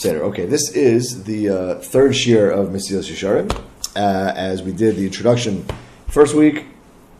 [0.00, 0.22] Seder.
[0.24, 3.54] Okay, this is the uh, third shiur of Mesillas Yesharim.
[3.94, 5.66] Uh, as we did the introduction
[6.08, 6.64] first week,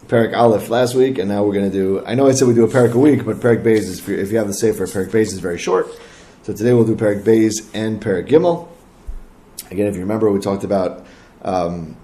[0.06, 2.02] Perek Aleph last week, and now we're going to do.
[2.06, 4.32] I know I said we do a Perek a week, but Perek Beis is if
[4.32, 5.88] you have the Sefer, Perek Beis is very short.
[6.44, 8.66] So today we'll do Perek Beis and Perek Gimel.
[9.70, 11.04] Again, if you remember, we talked about
[11.42, 11.98] um,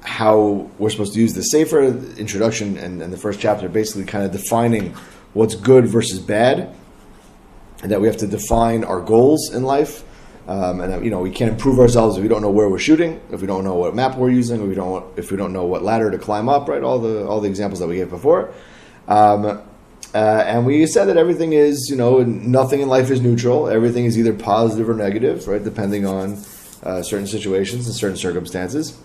[0.00, 1.84] how we're supposed to use the Sefer
[2.18, 4.92] introduction and, and the first chapter, basically kind of defining
[5.34, 6.74] what's good versus bad
[7.82, 10.04] and that we have to define our goals in life.
[10.48, 12.78] Um, and that, you know we can't improve ourselves if we don't know where we're
[12.78, 15.52] shooting, if we don't know what map we're using, if we don't if we don't
[15.52, 16.68] know what ladder to climb up.
[16.68, 18.52] Right, all the all the examples that we gave before.
[19.06, 19.62] Um,
[20.12, 23.68] uh, and we said that everything is, you know, nothing in life is neutral.
[23.68, 26.32] Everything is either positive or negative, right, depending on
[26.82, 28.98] uh, certain situations and certain circumstances.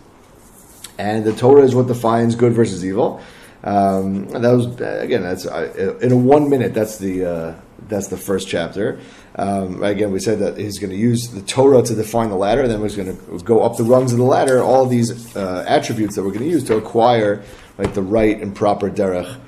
[0.98, 3.22] And the Torah is what defines good versus evil.
[3.64, 6.74] Um, that was again, that's uh, in a one minute.
[6.74, 7.56] That's the uh,
[7.88, 9.00] that's the first chapter.
[9.36, 12.62] Um, again, we said that he's going to use the Torah to define the ladder,
[12.62, 14.62] and then he's going to go up the rungs of the ladder.
[14.62, 17.44] All these uh, attributes that we're going to use to acquire
[17.78, 19.40] right the right and proper derech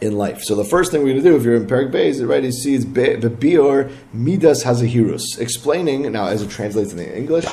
[0.00, 0.42] in life.
[0.42, 2.52] So the first thing we're going to do, if you're in Perek Beis, right, you
[2.52, 7.46] see it's the bior midas hazehirus, explaining now as it translates in English,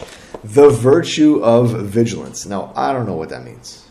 [0.44, 2.46] the virtue of vigilance.
[2.46, 3.88] Now I don't know what that means.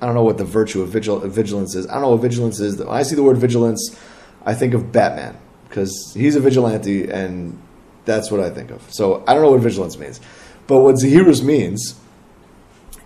[0.00, 1.86] I don't know what the virtue of vigil- vigilance is.
[1.86, 2.76] I don't know what vigilance is.
[2.76, 3.96] When I see the word vigilance,
[4.44, 5.36] I think of Batman
[5.68, 7.60] because he's a vigilante, and
[8.04, 8.82] that's what I think of.
[8.92, 10.20] So I don't know what vigilance means,
[10.66, 11.98] but what Zehirus means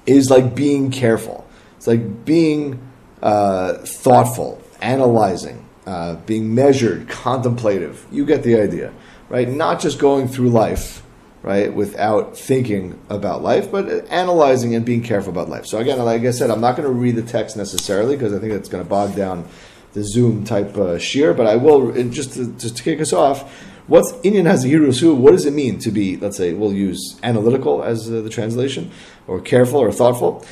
[0.06, 1.47] is like being careful.
[1.77, 2.81] It's like being
[3.23, 8.06] uh, thoughtful, analyzing, uh, being measured, contemplative.
[8.11, 8.93] You get the idea,
[9.28, 9.48] right?
[9.48, 11.03] Not just going through life
[11.47, 15.65] right, without thinking about life, but analyzing and being careful about life.
[15.65, 18.41] So again, like I said, I'm not going to read the text necessarily because I
[18.41, 19.48] think it's going to bog down
[19.97, 23.51] the Zoom type uh, shiur, but I will just to, just to kick us off.
[23.87, 25.17] What's Inyan Hazahirusu?
[25.17, 28.91] What does it mean to be, let's say, we'll use analytical as uh, the translation,
[29.27, 30.45] or careful or thoughtful?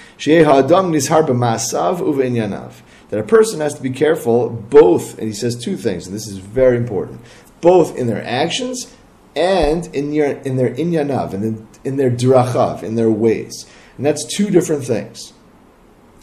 [3.10, 6.26] That a person has to be careful both, and he says two things, and this
[6.26, 7.20] is very important,
[7.60, 8.94] both in their actions
[9.36, 13.66] and in, your, in their inyanav, and in, in their dirachav, in their ways.
[13.98, 15.34] And that's two different things.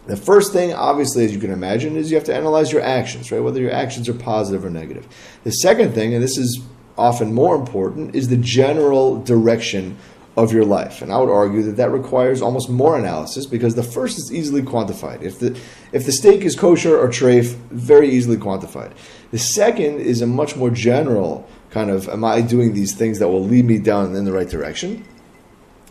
[0.07, 3.31] The first thing, obviously, as you can imagine, is you have to analyze your actions,
[3.31, 3.39] right?
[3.41, 5.07] Whether your actions are positive or negative.
[5.43, 6.61] The second thing, and this is
[6.97, 9.97] often more important, is the general direction
[10.37, 11.01] of your life.
[11.01, 14.61] And I would argue that that requires almost more analysis because the first is easily
[14.61, 15.21] quantified.
[15.21, 15.59] If the
[15.91, 18.93] if the steak is kosher or treif, very easily quantified.
[19.31, 23.27] The second is a much more general kind of am I doing these things that
[23.27, 25.05] will lead me down in the right direction?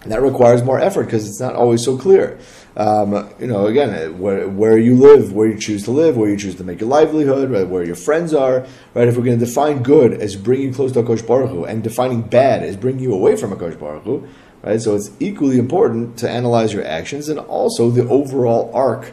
[0.02, 2.38] And that requires more effort because it's not always so clear.
[2.76, 6.36] Um, you know, again, where, where you live, where you choose to live, where you
[6.36, 9.08] choose to make your livelihood, right, where your friends are, right?
[9.08, 11.82] If we're going to define good as bringing you close to Akash Baruch Hu, and
[11.82, 14.28] defining bad as bringing you away from Akash Baruch Hu,
[14.62, 14.80] right?
[14.80, 19.12] So it's equally important to analyze your actions and also the overall arc,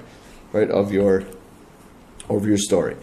[0.54, 1.24] right, of your
[2.30, 2.96] of your story.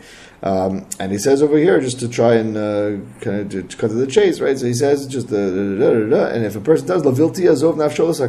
[0.44, 2.90] Um, and he says over here, just to try and uh,
[3.22, 4.58] kind of to, to cut to the chase, right?
[4.58, 8.20] So he says, just uh, and if a person does lavilti azov nafsholos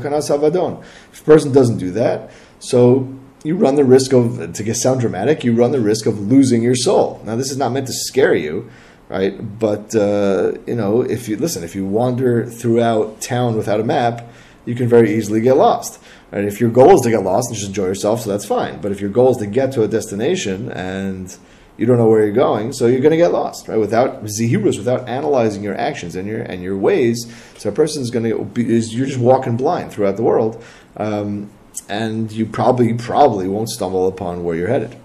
[1.12, 5.02] if a person doesn't do that, so you run the risk of to get sound
[5.02, 7.22] dramatic, you run the risk of losing your soul.
[7.26, 8.72] Now, this is not meant to scare you,
[9.10, 9.60] right?
[9.60, 14.26] But uh, you know, if you listen, if you wander throughout town without a map,
[14.64, 16.00] you can very easily get lost.
[16.32, 16.46] Right?
[16.46, 18.80] If your goal is to get lost and just enjoy yourself, so that's fine.
[18.80, 21.38] But if your goal is to get to a destination and
[21.78, 23.78] you don't know where you're going, so you're going to get lost, right?
[23.78, 28.12] Without zehirus, without analyzing your actions and your and your ways, so a person is
[28.12, 30.64] going to be is you're just walking blind throughout the world,
[30.98, 31.50] um,
[31.90, 34.96] and you probably probably won't stumble upon where you're headed.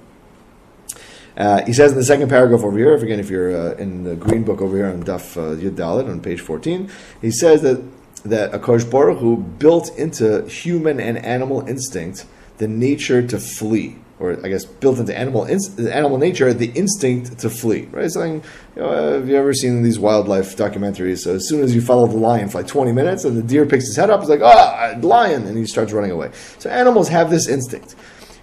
[1.36, 4.04] Uh, he says in the second paragraph over here, if again, if you're uh, in
[4.04, 7.62] the green book over here on Daf uh, Yud Daled on page 14, he says
[7.62, 7.82] that
[8.24, 12.26] that Akash Baruch Hu built into human and animal instinct
[12.58, 17.50] the nature to flee or I guess built into animal animal nature, the instinct to
[17.50, 17.88] flee.
[17.90, 18.10] Right?
[18.10, 18.44] Something.
[18.76, 21.20] You know, have you ever seen these wildlife documentaries?
[21.20, 23.64] So as soon as you follow the lion for like 20 minutes, and the deer
[23.66, 26.30] picks his head up, it's like ah, lion, and he starts running away.
[26.58, 27.96] So animals have this instinct.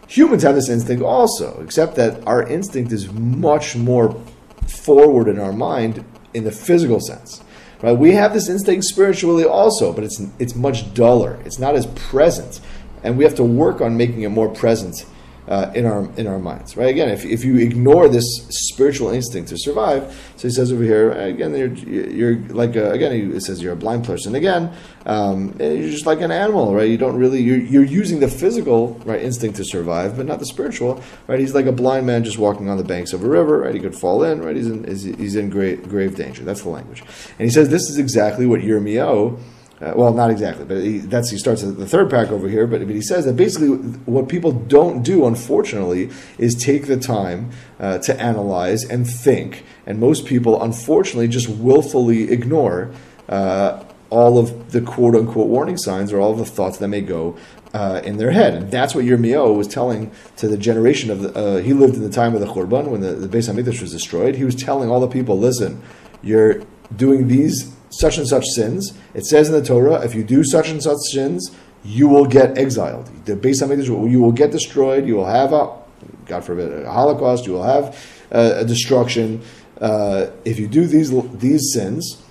[0.07, 4.19] Humans have this instinct also, except that our instinct is much more
[4.67, 6.03] forward in our mind
[6.33, 7.43] in the physical sense.
[7.83, 7.95] Right?
[7.95, 11.39] We have this instinct spiritually also, but it's it's much duller.
[11.45, 12.61] It's not as present,
[13.03, 15.05] and we have to work on making it more present
[15.47, 16.89] uh, in our in our minds, right?
[16.89, 20.03] Again, if, if you ignore this spiritual instinct to survive,
[20.35, 23.77] so he says over here again, you're, you're like a, again, it says you're a
[23.77, 24.73] blind person again.
[25.05, 26.89] Um, you're just like an animal, right?
[26.89, 30.45] You don't really you're, you're using the physical right instinct to survive, but not the
[30.45, 31.39] spiritual, right?
[31.39, 33.73] He's like a blind man just walking on the banks of a river, right?
[33.73, 34.55] He could fall in, right?
[34.55, 36.43] He's in he's in grave, grave danger.
[36.43, 39.39] That's the language, and he says this is exactly what Yirmiyahu
[39.79, 42.65] uh, well, not exactly, but he, that's he starts at the third pack over here.
[42.65, 46.09] But, but he says that basically what people don't do, unfortunately,
[46.39, 49.63] is take the time uh, to analyze and think.
[49.85, 52.91] And most people, unfortunately, just willfully ignore
[53.29, 57.01] uh, all of the quote unquote warning signs or all of the thoughts that may
[57.01, 57.37] go
[57.75, 58.55] uh, in their head.
[58.55, 61.33] And that's what Yirmiyahu was telling to the generation of the.
[61.37, 63.91] Uh, he lived in the time of the Churban when the, the Beis Hamikdash was
[63.91, 64.35] destroyed.
[64.35, 65.83] He was telling all the people, listen,
[66.23, 66.63] you're
[66.95, 68.93] doing these such and such sins.
[69.13, 72.57] It says in the Torah, if you do such and such sins, you will get
[72.57, 73.07] exiled.
[73.25, 75.07] The Beis you will get destroyed.
[75.07, 75.77] You will have a,
[76.25, 77.45] God forbid, a Holocaust.
[77.45, 77.97] You will have
[78.31, 79.41] a, a destruction.
[79.79, 82.21] Uh, if you do these these sins,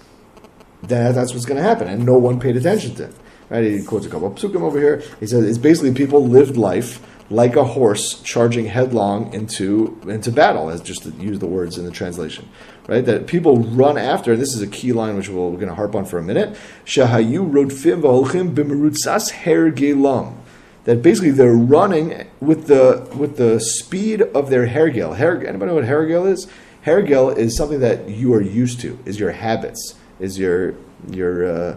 [0.82, 1.88] then that's what's going to happen.
[1.88, 3.14] And no one paid attention to it.
[3.48, 3.64] Right?
[3.64, 5.02] He quotes a couple of psukim over here.
[5.20, 10.70] He says it's basically people lived life like a horse charging headlong into into battle,
[10.70, 12.48] as just to use the words in the translation,
[12.86, 13.04] right?
[13.04, 14.36] That people run after.
[14.36, 16.22] This is a key line which we we are going to harp on for a
[16.22, 16.56] minute.
[16.84, 20.34] Shahayu rodfim v'holchim b'merutzas.
[20.84, 25.16] That basically they're running with the with the speed of their hergel.
[25.16, 26.46] Her, anybody know what hergel is?
[26.84, 28.98] Hergel is something that you are used to.
[29.04, 29.96] Is your habits.
[30.20, 30.74] Is your
[31.10, 31.76] your uh,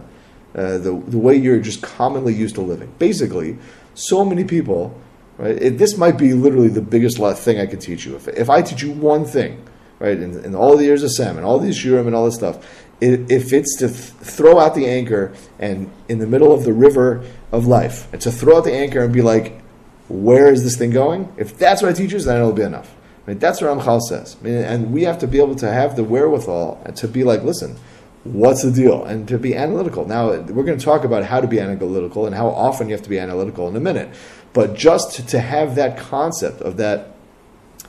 [0.54, 2.92] uh, the the way you're just commonly used to living.
[3.00, 3.58] Basically,
[3.94, 4.96] so many people
[5.40, 5.56] Right?
[5.60, 8.14] It, this might be literally the biggest thing I could teach you.
[8.14, 9.66] If, if I teach you one thing,
[9.98, 12.34] right, in, in all the years of Sam and all these Shiurim and all this
[12.34, 12.58] stuff,
[13.00, 16.74] it, if it's to th- throw out the anchor and in the middle of the
[16.74, 19.62] river of life, and to throw out the anchor and be like,
[20.08, 21.32] where is this thing going?
[21.38, 22.94] If that's what I teach you, then it'll be enough.
[23.24, 23.40] Right?
[23.40, 24.36] That's what Ramchal says.
[24.40, 27.42] I mean, and we have to be able to have the wherewithal to be like,
[27.44, 27.78] listen,
[28.24, 29.04] what's the deal?
[29.04, 30.06] And to be analytical.
[30.06, 33.02] Now, we're going to talk about how to be analytical and how often you have
[33.04, 34.14] to be analytical in a minute.
[34.52, 37.14] But just to have that concept of that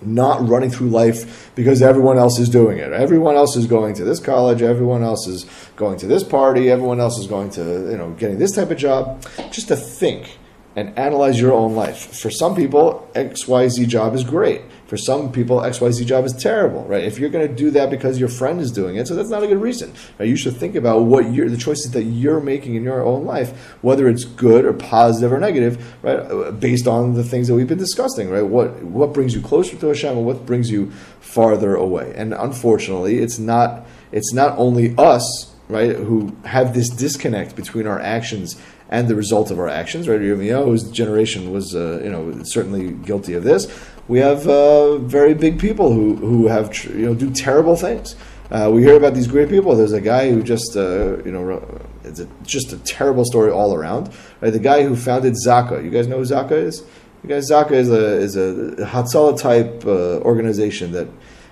[0.04, 2.92] not running through life because everyone else is doing it.
[2.92, 7.00] Everyone else is going to this college, everyone else is going to this party, everyone
[7.00, 7.62] else is going to,
[7.92, 9.24] you know, getting this type of job.
[9.52, 10.38] Just to think
[10.76, 12.16] and analyze your own life.
[12.20, 14.62] For some people, XYZ job is great.
[14.92, 17.06] For some people, XYZ job is terrible, right?
[17.06, 19.42] If you're going to do that because your friend is doing it, so that's not
[19.42, 19.94] a good reason.
[20.20, 20.28] Right?
[20.28, 23.58] You should think about what you're, the choices that you're making in your own life,
[23.82, 26.60] whether it's good or positive or negative, right?
[26.60, 28.42] Based on the things that we've been discussing, right?
[28.42, 30.92] What what brings you closer to Hashem and what brings you
[31.22, 32.12] farther away?
[32.14, 38.02] And unfortunately, it's not it's not only us, right, who have this disconnect between our
[38.02, 38.62] actions
[38.92, 40.08] and the result of our actions.
[40.08, 43.68] Right, Yirmiyahu's generation was, uh, you know, certainly guilty of this
[44.12, 48.18] we have uh, very big people who, who have you know do terrible things.
[48.52, 49.74] Uh, we hear about these great people.
[49.74, 53.74] There's a guy who just uh, you know it's a, just a terrible story all
[53.74, 54.12] around.
[54.42, 54.52] Right?
[54.52, 55.82] The guy who founded Zaka.
[55.82, 56.84] You guys know who Zaka is?
[57.24, 61.08] You guys, Zaka is a is a Hatzalah type uh, organization that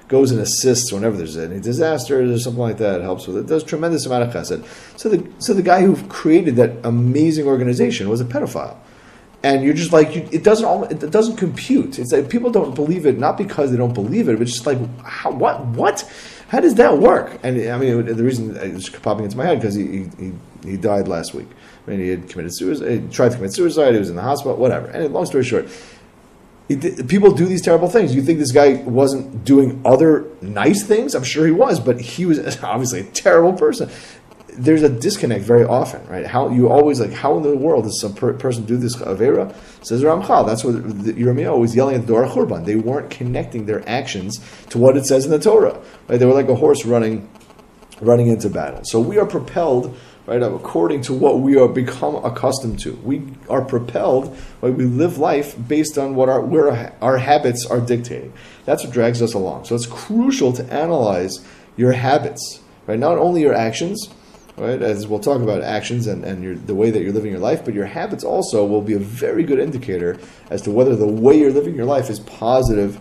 [0.10, 3.02] goes and assists whenever there's any disasters or something like that.
[3.02, 3.48] Helps with it.
[3.48, 4.66] Does tremendous amount of chesed.
[5.00, 8.78] So the so the guy who created that amazing organization was a pedophile
[9.44, 11.98] and you're just like you, it doesn't all it doesn't compute.
[11.98, 14.78] It's like people don't believe it not because they don't believe it, but just like
[15.02, 16.12] how, what what
[16.50, 17.40] how does that work?
[17.44, 20.34] And I mean the reason uh, it's popping into my head because he, he
[20.64, 21.48] he died last week.
[21.88, 23.94] I mean he had committed suicide, tried to commit suicide.
[23.94, 24.88] He was in the hospital, whatever.
[24.88, 25.70] And long story short.
[26.70, 28.14] People do these terrible things.
[28.14, 31.16] You think this guy wasn't doing other nice things?
[31.16, 33.90] I'm sure he was, but he was obviously a terrible person
[34.60, 36.26] there's a disconnect very often, right?
[36.26, 39.56] How you always like, how in the world does some per- person do this avera?
[39.82, 40.46] Says Ramchal.
[40.46, 42.66] That's what Yirmiyahu was yelling at the Dor Churban.
[42.66, 44.40] They weren't connecting their actions
[44.70, 45.80] to what it says in the Torah.
[46.08, 46.20] Right?
[46.20, 47.30] They were like a horse running,
[48.02, 48.82] running into battle.
[48.84, 49.98] So we are propelled,
[50.30, 52.94] right, according to what we are become accustomed to.
[53.04, 54.38] We are propelled.
[54.62, 54.74] Right?
[54.74, 58.32] We live life based on what our where our, habits are dictating.
[58.66, 59.66] That's what drags us along.
[59.66, 61.44] So it's crucial to analyze
[61.76, 63.00] your habits, right?
[63.00, 64.10] Not only your actions
[64.58, 64.82] right?
[64.82, 67.64] As we'll talk about actions and, and your, the way that you're living your life,
[67.64, 70.20] but your habits also will be a very good indicator
[70.50, 73.00] as to whether the way you're living your life is positive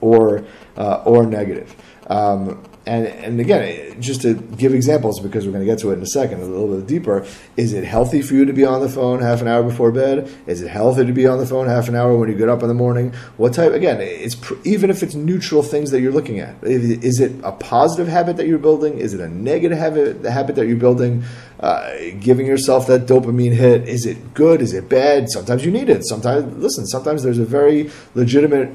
[0.00, 0.44] or
[0.76, 1.76] uh, or negative.
[2.08, 5.94] Um, And, and again, just to give examples, because we're going to get to it
[5.94, 8.80] in a second, a little bit deeper, is it healthy for you to be on
[8.80, 10.32] the phone half an hour before bed?
[10.46, 12.62] Is it healthy to be on the phone half an hour when you get up
[12.62, 13.12] in the morning?
[13.36, 13.72] What type?
[13.72, 14.34] Again, it's
[14.64, 16.56] even if it's neutral things that you're looking at.
[16.64, 18.98] Is it a positive habit that you're building?
[18.98, 21.22] Is it a negative habit, the habit that you're building?
[21.60, 23.86] Uh, giving yourself that dopamine hit.
[23.86, 24.62] Is it good?
[24.62, 25.28] Is it bad?
[25.28, 26.06] Sometimes you need it.
[26.06, 26.86] Sometimes, listen.
[26.86, 28.70] Sometimes there's a very legitimate,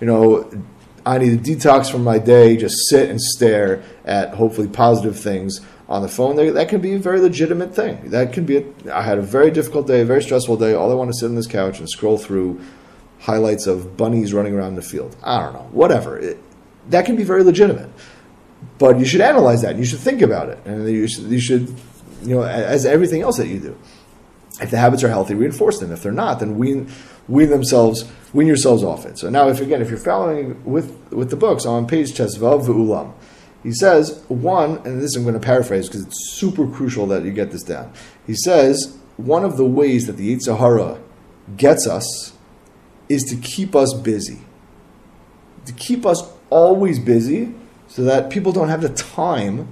[0.00, 0.50] you know
[1.06, 5.60] I need a detox from my day, just sit and stare at hopefully positive things
[5.88, 6.36] on the phone.
[6.36, 8.10] That can be a very legitimate thing.
[8.10, 8.58] That can be.
[8.58, 10.74] A, I had a very difficult day, a very stressful day.
[10.74, 12.60] All I want to sit on this couch and scroll through
[13.20, 15.16] highlights of bunnies running around the field.
[15.22, 16.18] I don't know, whatever.
[16.18, 16.38] It,
[16.88, 17.90] that can be very legitimate,
[18.78, 19.76] but you should analyze that.
[19.76, 21.68] You should think about it, and you should, you should,
[22.22, 23.78] you know, as everything else that you do.
[24.60, 25.92] If the habits are healthy, reinforce them.
[25.92, 26.90] If they're not, then wean
[27.28, 29.18] wean themselves wean yourselves off it.
[29.18, 33.12] So now, if again, if you're following with with the books on page Tesvav Ulam,
[33.62, 37.30] he says one, and this I'm going to paraphrase because it's super crucial that you
[37.30, 37.92] get this down.
[38.26, 41.00] He says one of the ways that the Yetzer Hara
[41.56, 42.34] gets us
[43.08, 44.40] is to keep us busy,
[45.66, 47.54] to keep us always busy,
[47.86, 49.68] so that people don't have the time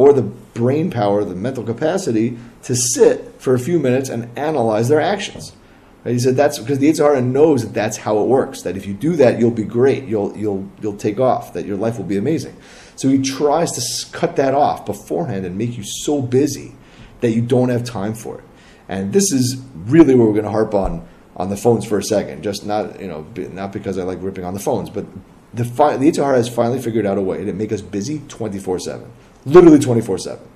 [0.00, 4.88] or the brain power, the mental capacity to sit for a few minutes and analyze
[4.88, 5.52] their actions.
[6.04, 6.12] Right?
[6.12, 8.62] He said that's because the Yetzer Hara knows that that's how it works.
[8.62, 10.04] That if you do that, you'll be great.
[10.04, 11.52] You'll you'll you'll take off.
[11.52, 12.56] That your life will be amazing.
[12.96, 16.74] So he tries to cut that off beforehand and make you so busy
[17.20, 18.44] that you don't have time for it.
[18.88, 22.02] And this is really what we're going to harp on on the phones for a
[22.02, 22.42] second.
[22.42, 25.04] Just not you know not because I like ripping on the phones, but
[25.52, 28.58] the the Yetzer Hara has finally figured out a way to make us busy twenty
[28.58, 29.12] four seven,
[29.44, 30.46] literally twenty four seven.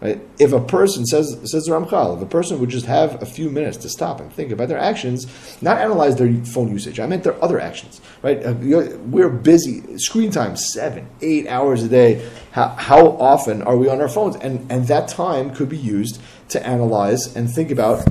[0.00, 0.20] Right?
[0.40, 3.76] If a person says says Ramchal, if a person would just have a few minutes
[3.78, 5.28] to stop and think about their actions,
[5.62, 6.98] not analyze their phone usage.
[6.98, 8.00] I meant their other actions.
[8.20, 8.44] Right?
[8.44, 9.96] Uh, we're busy.
[9.98, 12.28] Screen time seven, eight hours a day.
[12.50, 14.34] How, how often are we on our phones?
[14.36, 18.04] And and that time could be used to analyze and think about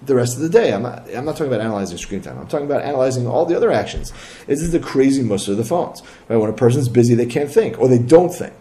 [0.00, 0.72] the rest of the day.
[0.72, 2.38] I'm not, I'm not talking about analyzing screen time.
[2.38, 4.14] I'm talking about analyzing all the other actions.
[4.46, 6.00] This is the crazy most of the phones.
[6.28, 6.38] Right?
[6.38, 8.54] When a person's busy, they can't think or they don't think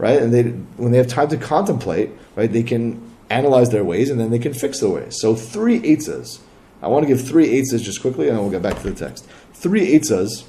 [0.00, 0.20] right?
[0.20, 0.44] And they,
[0.82, 4.38] when they have time to contemplate, right, they can analyze their ways and then they
[4.38, 5.20] can fix their ways.
[5.20, 6.40] So three eitzas.
[6.82, 8.94] I want to give three eitzas just quickly, and then we'll get back to the
[8.94, 9.28] text.
[9.52, 10.44] Three eitzas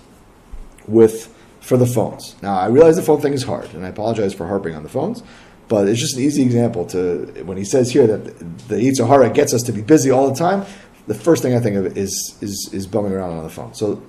[0.88, 2.42] with for the phones.
[2.42, 4.90] Now I realize the phone thing is hard, and I apologize for harping on the
[4.90, 5.22] phones,
[5.68, 8.40] but it's just an easy example to when he says here that
[8.70, 10.66] the Yetzer Hara gets us to be busy all the time.
[11.08, 13.74] The first thing I think of is is is bumming around on the phone.
[13.74, 14.02] So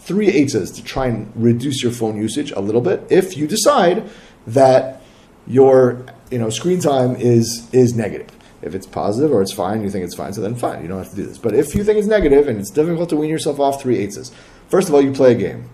[0.00, 4.10] three eitzas to try and reduce your phone usage a little bit if you decide
[4.46, 5.02] that
[5.46, 8.30] your you know screen time is is negative.
[8.62, 10.98] If it's positive or it's fine, you think it's fine, so then fine, you don't
[10.98, 11.36] have to do this.
[11.36, 14.32] But if you think it's negative and it's difficult to wean yourself off three eitzas,
[14.68, 15.68] first of all, you play a game.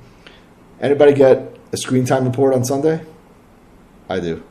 [0.80, 3.04] Anybody get a screen time report on Sunday?
[4.08, 4.42] I do.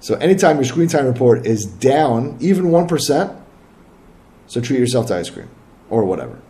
[0.00, 3.42] So anytime your screen time report is down even 1%,
[4.46, 5.48] so treat yourself to ice cream
[5.90, 6.40] or whatever.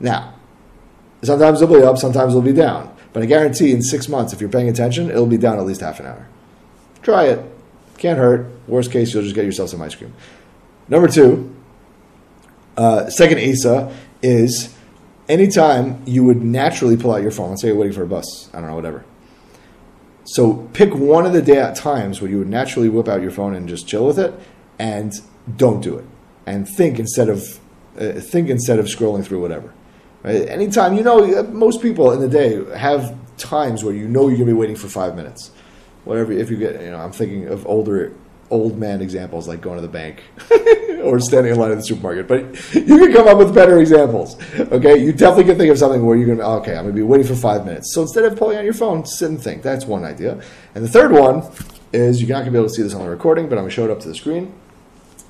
[0.00, 0.34] Now,
[1.22, 2.94] sometimes it'll be up, sometimes it'll be down.
[3.18, 5.80] But I guarantee in six months, if you're paying attention, it'll be down at least
[5.80, 6.28] half an hour.
[7.02, 7.44] Try it.
[7.96, 8.46] Can't hurt.
[8.68, 10.14] Worst case, you'll just get yourself some ice cream.
[10.86, 11.52] Number two,
[12.76, 14.72] uh, second eitza is
[15.28, 18.48] anytime you would naturally pull out your phone, let's say you're waiting for a bus,
[18.54, 19.04] I don't know, whatever.
[20.22, 23.32] So pick one of the day at times where you would naturally whip out your
[23.32, 24.32] phone and just chill with it,
[24.78, 25.12] and
[25.56, 26.04] don't do it.
[26.46, 27.58] And think instead of
[27.98, 29.74] uh, think instead of scrolling through whatever.
[30.28, 30.48] Right?
[30.48, 34.36] Anytime, you know, uh, most people in the day have times where you know you're
[34.36, 35.50] going to be waiting for five minutes.
[36.04, 38.12] Whatever, if you get, you know, I'm thinking of older,
[38.50, 40.22] old man examples like going to the bank
[41.02, 42.28] or standing in line at the supermarket.
[42.28, 42.40] But
[42.74, 44.36] you can come up with better examples.
[44.58, 47.00] Okay, you definitely can think of something where you're going to, okay, I'm going to
[47.00, 47.94] be waiting for five minutes.
[47.94, 49.62] So instead of pulling out your phone, sit and think.
[49.62, 50.42] That's one idea.
[50.74, 51.42] And the third one
[51.94, 53.70] is you're not to be able to see this on the recording, but I'm to
[53.70, 54.52] show it up to the screen.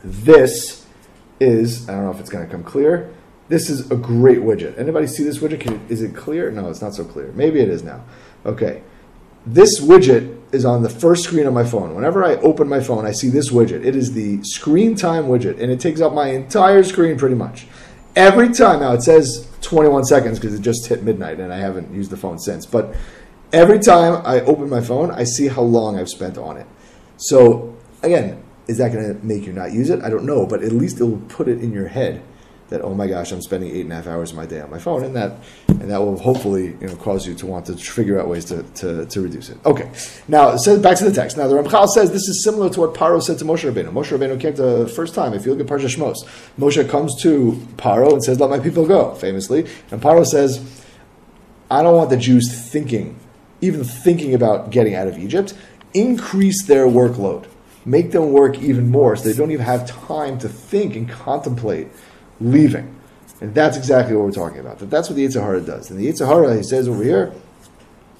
[0.03, 0.87] This
[1.39, 3.15] is, I don't know if it's going to come clear.
[3.49, 4.79] This is a great widget.
[4.79, 5.91] Anybody see this widget?
[5.91, 6.51] Is it clear?
[6.51, 7.33] No, it's not so clear.
[7.33, 8.05] Maybe it is now.
[8.45, 8.83] Okay.
[9.47, 11.95] This widget is on the first screen of my phone.
[11.95, 13.85] Whenever I open my phone, I see this widget.
[13.85, 17.67] It is the screen time widget, and it takes up my entire screen pretty much.
[18.15, 21.95] Every time, now it says 21 seconds because it just hit midnight and I haven't
[21.95, 22.95] used the phone since, but
[23.53, 26.67] every time I open my phone, I see how long I've spent on it.
[27.17, 30.03] So, again, is that going to make you not use it?
[30.03, 32.23] I don't know, but at least it will put it in your head
[32.69, 34.71] that oh my gosh, I'm spending eight and a half hours of my day on
[34.71, 35.33] my phone, and that
[35.69, 38.63] and that will hopefully you know cause you to want to figure out ways to,
[38.63, 39.59] to, to reduce it.
[39.65, 39.91] Okay,
[40.29, 41.37] now so back to the text.
[41.37, 43.93] Now the Ramchal says this is similar to what Paro said to Moshe Rabbeinu.
[43.93, 45.35] Moshe Rabbeinu came the first time.
[45.35, 46.17] If you look at Parsha Shmos,
[46.59, 50.61] Moshe comes to Paro and says, "Let my people go," famously, and Paro says,
[51.71, 53.19] "I don't want the Jews thinking."
[53.61, 55.55] even thinking about getting out of Egypt,
[55.95, 57.47] increase their workload.
[57.85, 61.89] Make them work even more so they don't even have time to think and contemplate
[62.41, 62.95] leaving.
[63.41, 64.79] And that's exactly what we're talking about.
[64.79, 65.91] That that's what the Yetzer Hara does.
[65.91, 67.33] And the Yetzer Hara, he says over here,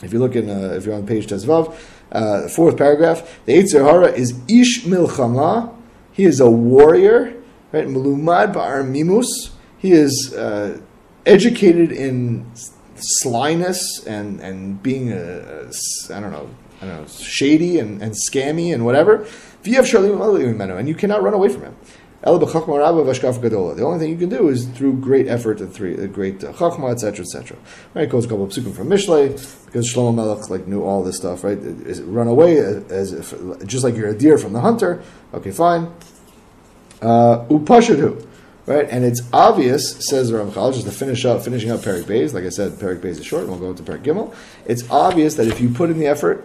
[0.03, 1.77] if you look in, uh, if you're on page Tezvav,
[2.13, 5.75] uh, fourth paragraph, the Yetzer Hara is Ish Milchama.
[6.13, 7.35] He is a warrior,
[7.73, 7.87] right?
[7.87, 9.51] Melumad Ba'ar Mimus.
[9.79, 10.81] He is uh,
[11.27, 12.51] educated in
[12.97, 18.15] slyness and, and being, a, a, I don't know, I don't know, shady and, and
[18.15, 19.27] scammy and whatever.
[19.65, 21.77] And you cannot run away from him.
[22.21, 26.91] The only thing you can do is through great effort and through great uh, chachma,
[26.91, 27.57] etc., etc.
[27.95, 28.11] Right?
[28.11, 29.31] Quotes a couple of psukim from Mishlei
[29.67, 31.45] because Shlomo Melech like knew all this stuff.
[31.45, 31.59] Right?
[31.59, 33.33] Is run away as if
[33.67, 35.01] just like you're a deer from the hunter.
[35.33, 35.93] Okay, fine.
[37.01, 37.47] Uh.
[38.67, 42.35] Right, and it's obvious, says the Ramchal, just to finish up, finishing up Perek Beis.
[42.35, 44.35] Like I said, Perek Beis is short, and we'll go into Perek Gimel.
[44.67, 46.45] It's obvious that if you put in the effort,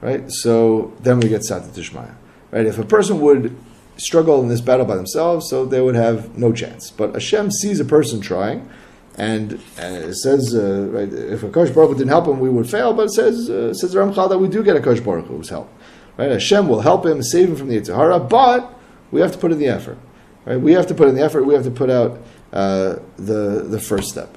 [0.00, 2.14] right, so then we get Siyata Dishmaya.
[2.50, 3.54] Right, if a person would
[3.98, 6.90] struggle in this battle by themselves, so they would have no chance.
[6.90, 8.68] But Hashem sees a person trying,
[9.16, 12.70] and, and it says, uh, right, if a Kosh Baruch didn't help him, we would
[12.70, 12.94] fail.
[12.94, 15.70] But it says, uh, says Ramchal that we do get a Kosh Baruch Hu's help.
[16.16, 18.72] Right, Hashem will help him, save him from the Yetzer Hara, but
[19.10, 19.98] we have to put in the effort.
[20.44, 21.44] Right, we have to put in the effort.
[21.44, 22.20] We have to put out
[22.52, 24.36] uh, the the first step.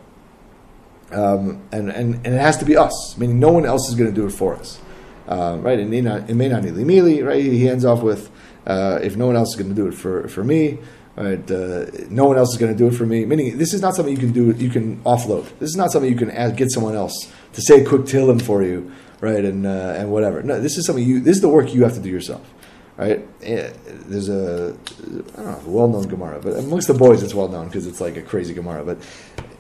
[1.11, 4.09] Um, and, and, and it has to be us, meaning no one else is going
[4.09, 4.79] to do it for us.
[5.27, 5.77] Uh, right?
[5.77, 7.43] It may not, it may not need right?
[7.43, 8.30] He ends off with,
[8.65, 10.77] uh, if no one else is going to do it for, for me,
[11.15, 11.51] right?
[11.51, 13.25] Uh, no one else is going to do it for me.
[13.25, 14.51] Meaning, this is not something you can do.
[14.51, 15.47] You can offload.
[15.59, 18.63] This is not something you can add, get someone else to say quick Tehillim for
[18.63, 19.43] you, right?
[19.43, 20.41] And uh, and whatever.
[20.43, 21.19] No, this is something you.
[21.19, 22.47] This is the work you have to do yourself,
[22.97, 23.27] right?
[23.41, 23.71] Eh,
[24.05, 24.75] there's a
[25.37, 28.15] I don't know, well-known Gemara, but amongst the boys, it's well known because it's like
[28.17, 28.83] a crazy Gemara.
[28.83, 28.99] But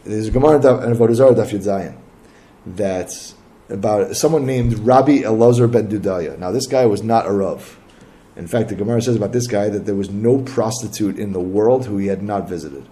[0.03, 1.97] there's a Gemara and Avodah Zarah Daf Yud Zayin
[2.65, 3.11] that
[3.69, 6.37] about someone named Rabbi Elazar ben Durdaya.
[6.37, 7.77] Now, this guy was not a Rav.
[8.35, 11.39] In fact, the Gemara says about this guy that there was no prostitute in the
[11.39, 12.87] world who he had not visited.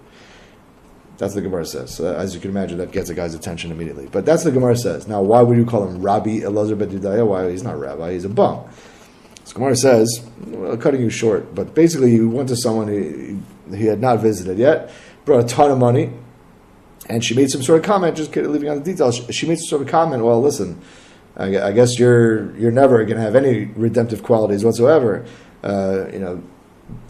[1.16, 1.94] That's the Gemara says.
[1.94, 4.08] So as you can imagine, that gets a guy's attention immediately.
[4.10, 5.06] But that's the Gemara says.
[5.06, 7.26] Now, why would you call him Rabbi Elazar ben Durdaya?
[7.26, 7.50] Why?
[7.50, 8.64] He's not rabbi, he's a bum.
[9.44, 13.86] So Gemara says, well, cutting you short, but basically he went to someone he, he
[13.86, 14.90] had not visited yet,
[15.24, 16.12] brought a ton of money,
[17.08, 19.20] and she made some sort of comment, just leaving out the details.
[19.30, 20.22] She made some sort of comment.
[20.24, 20.80] Well, listen,
[21.36, 25.24] I, guess you're you're never going to have any redemptive qualities whatsoever.
[25.62, 26.42] Uh, you know,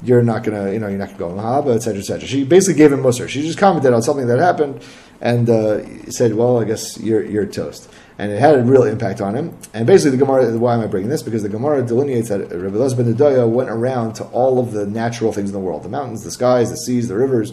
[0.02, 2.26] you're not going to you know you're not going to go Mahaba, etc., etc.
[2.26, 3.28] She basically gave him Musar.
[3.28, 4.82] She just commented on something that happened
[5.20, 9.22] and uh, said, "Well, I guess you're you're toast." And it had a real impact
[9.22, 9.56] on him.
[9.72, 10.56] And basically, the Gemara.
[10.58, 11.22] Why am I bringing this?
[11.22, 15.32] Because the Gemara delineates that Rabbi Elazar ben went around to all of the natural
[15.32, 17.52] things in the world: the mountains, the skies, the seas, the rivers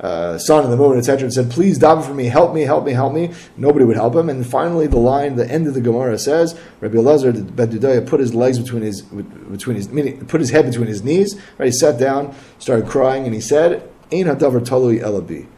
[0.00, 2.84] uh, sun and the moon, etc., and said, "Please daven for me, help me, help
[2.84, 5.80] me, help me." Nobody would help him, and finally, the line, the end of the
[5.80, 10.40] Gemara says, Rabbi Elazar ben Durdaya put his legs between his between his meaning, put
[10.40, 11.40] his head between his knees.
[11.58, 13.82] Right, he sat down, started crying, and he said,
[14.12, 15.48] "Ein hadavar talui elabi."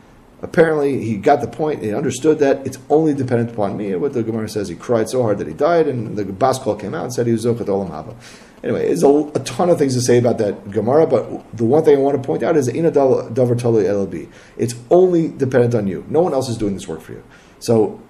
[0.42, 1.82] Apparently, he got the point.
[1.82, 3.94] He understood that it's only dependent upon me.
[3.94, 6.76] What the Gemara says, he cried so hard that he died, and the Bas Kol
[6.76, 8.14] came out and said he was zochet olam haba.
[8.62, 11.82] Anyway, there's a, a, ton of things to say about that Gemara, but the one
[11.82, 14.30] thing I want to point out is ina davar tali LB.
[14.58, 16.04] It's only dependent on you.
[16.08, 17.24] No one else is doing this work for you.
[17.58, 18.00] So,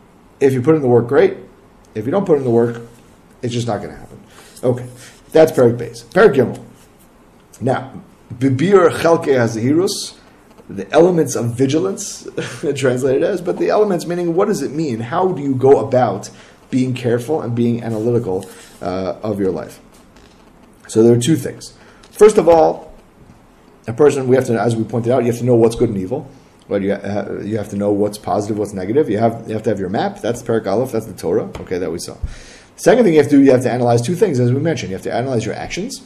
[0.41, 1.37] if you put in the work, great.
[1.95, 2.83] If you don't put in the work,
[3.43, 4.21] it's just not going to happen.
[4.65, 4.89] Okay,
[5.31, 6.05] that's Perek Beis.
[6.05, 6.65] Perek Gimel.
[7.61, 8.03] Now,
[8.35, 10.17] bibir chelke hazehirus,
[10.69, 12.27] the elements of vigilance,
[12.75, 15.01] translated as, but the elements meaning what does it mean?
[15.01, 16.31] How do you go about
[16.71, 18.49] being careful and being analytical
[18.81, 19.81] uh, of your life?
[20.91, 21.73] So there are two things.
[22.11, 22.93] First of all,
[23.87, 25.89] a person we have to, as we pointed out, you have to know what's good
[25.89, 26.29] and evil.
[26.69, 26.83] Right?
[26.83, 29.09] You, uh, you have to know what's positive, what's negative.
[29.09, 30.21] You have you have to have your map.
[30.21, 30.91] That's Perek Aleph.
[30.91, 31.45] That's the Torah.
[31.61, 32.17] Okay, that we saw.
[32.75, 34.91] Second thing you have to do, you have to analyze two things, as we mentioned.
[34.91, 36.03] You have to analyze your actions,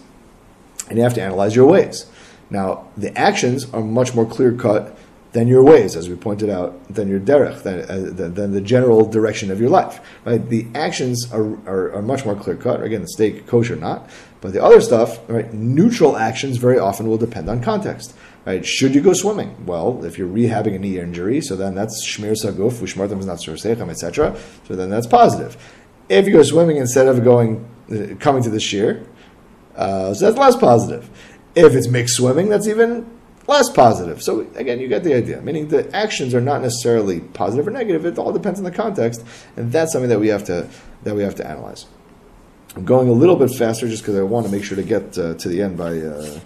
[0.91, 2.05] and you have to analyze your ways.
[2.51, 4.97] Now, the actions are much more clear cut
[5.35, 9.05] than your ways, as we pointed out, than your derech, than, uh, than, the general
[9.05, 10.01] direction of your life.
[10.25, 10.49] Right?
[10.49, 12.81] The actions are, are, are much more clear cut.
[12.85, 14.09] Again, the steak kosher not,
[14.41, 15.53] but the other stuff, right?
[15.53, 18.15] Neutral actions very often will depend on context.
[18.47, 18.65] Right?
[18.65, 19.67] Should you go swimming?
[19.67, 23.39] Well, if you're rehabbing a knee injury, so then that's shmir saguf, ushmartam is not
[23.39, 24.39] sursechem, etc.
[24.69, 25.57] So then that's positive.
[26.09, 29.05] If you go swimming instead of going uh, coming to the shiur,
[29.75, 31.11] uh, so that's less positive.
[31.57, 33.14] If it's mixed swimming, that's even
[33.47, 34.23] less positive.
[34.23, 35.41] So again, you get the idea.
[35.41, 38.07] Meaning the actions are not necessarily positive or negative.
[38.07, 39.25] It all depends on the context,
[39.57, 40.69] and that's something that we have to
[41.03, 41.87] that we have to analyze.
[42.77, 45.17] I'm going a little bit faster just because I want to make sure to get
[45.17, 45.99] uh, to the end by.
[45.99, 46.41] Uh,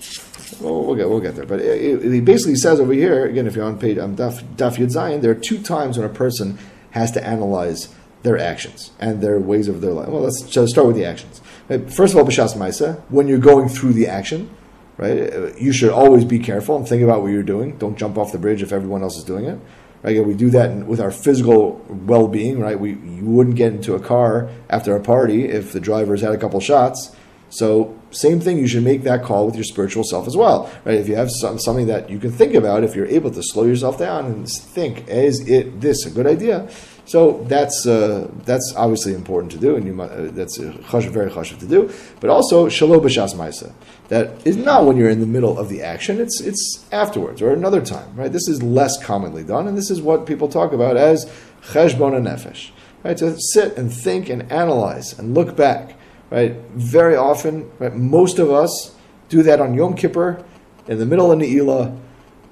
[0.60, 1.46] well, we'll get we'll get there.
[1.46, 4.92] But he basically says over here again, if you're on page um, Daf, Daf Yud
[4.92, 6.58] Zayin, there are two times when a person
[6.90, 10.08] has to analyze their actions and their ways of their life.
[10.08, 11.40] Well, let's start with the actions.
[11.68, 14.50] First of all, b'shas ma'isa, when you're going through the action,
[14.98, 17.78] right, you should always be careful and think about what you're doing.
[17.78, 19.58] Don't jump off the bridge if everyone else is doing it.
[20.02, 20.10] Right?
[20.10, 22.60] Again, we do that with our physical well-being.
[22.60, 26.32] Right, we you wouldn't get into a car after a party if the driver's had
[26.32, 27.16] a couple shots.
[27.50, 30.96] So same thing, you should make that call with your spiritual self as well, right?
[30.96, 33.64] If you have some, something that you can think about, if you're able to slow
[33.64, 36.68] yourself down and think, is it this a good idea?
[37.08, 41.66] So that's uh, that's obviously important to do, and you uh, that's very chashiv to
[41.66, 41.90] do.
[42.20, 43.72] But also shalom b'shas ma'isa.
[44.08, 47.50] That is not when you're in the middle of the action; it's it's afterwards or
[47.50, 48.30] another time, right?
[48.30, 51.24] This is less commonly done, and this is what people talk about as
[51.62, 53.16] cheshbon nefesh, right?
[53.16, 55.96] To sit and think and analyze and look back,
[56.28, 56.56] right?
[56.74, 58.94] Very often, right, most of us
[59.30, 60.44] do that on Yom Kippur
[60.86, 61.98] in the middle of Ne'ilah,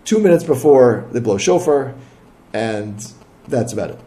[0.07, 1.95] two minutes before they blow shofar,
[2.55, 3.13] and
[3.49, 4.01] that's about it.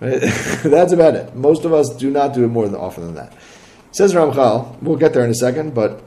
[0.00, 0.20] Right?
[0.62, 1.34] That's about it.
[1.34, 3.32] Most of us do not do it more than often than that.
[3.92, 6.02] Says Ramchal, we'll get there in a second, but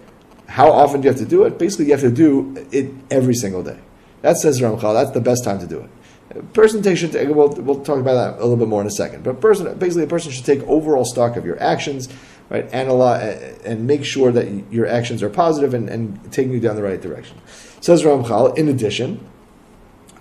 [0.47, 1.57] how often do you have to do it?
[1.57, 3.79] Basically, you have to do it every single day.
[4.21, 4.93] That says Ramchal.
[4.93, 6.53] That's the best time to do it.
[6.53, 9.23] Person should we'll, we'll talk about that a little bit more in a second.
[9.23, 12.07] But person, basically, a person should take overall stock of your actions,
[12.49, 12.71] right?
[12.71, 16.83] Analyze and make sure that your actions are positive and, and taking you down the
[16.83, 17.37] right direction.
[17.81, 18.55] Says Ramchal.
[18.57, 19.27] In addition,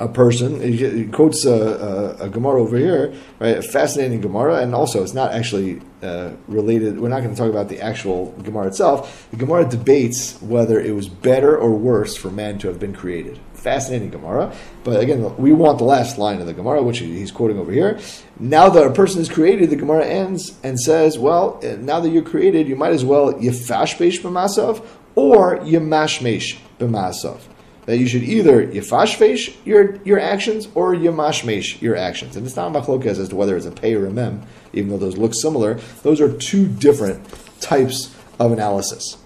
[0.00, 0.60] a person.
[0.60, 3.58] He quotes a, a, a, Gemara over here, right?
[3.58, 7.00] A fascinating Gemara, and also it's not actually uh, related.
[7.00, 9.28] We're not going to talk about the actual Gemara itself.
[9.30, 13.40] The Gemara debates whether it was better or worse for man to have been created.
[13.54, 17.58] Fascinating Gemara, but again, we want the last line of the Gemara, which he's quoting
[17.58, 17.98] over here.
[18.38, 22.10] Now that a person is created, the Gemara ends and says, "Well, uh, now that
[22.10, 24.84] you're created, you might as well yifashbesh b'masav
[25.16, 27.40] or yamashmesh b'masav."
[27.88, 32.36] That you should either yifashfesh your your actions or yamashmesh your actions.
[32.36, 34.42] And it's not machlokas as to whether it's a pay or a mem,
[34.74, 35.80] even though those look similar.
[36.02, 37.26] Those are two different
[37.62, 39.16] types of analysis.